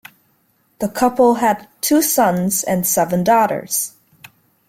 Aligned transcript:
The 0.79 0.89
couple 0.89 1.35
had 1.35 1.67
two 1.79 2.01
sons 2.01 2.63
and 2.63 2.87
seven 2.87 3.23
daughters. 3.23 3.93